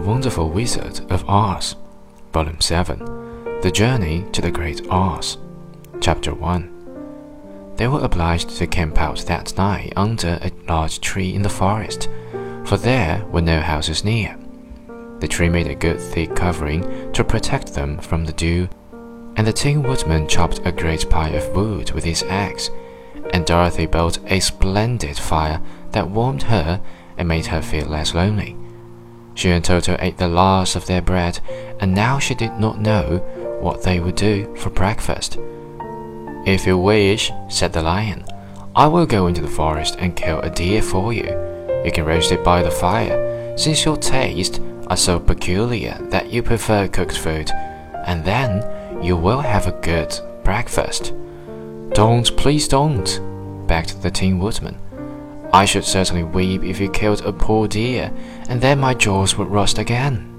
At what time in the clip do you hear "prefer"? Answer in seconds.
46.42-46.88